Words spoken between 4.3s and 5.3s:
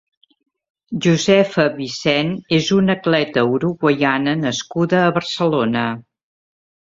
nascuda a